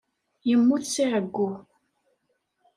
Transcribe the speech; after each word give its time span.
Yemmut 0.47 0.83
seg 0.87 1.09
uɛeyyu. 1.13 1.51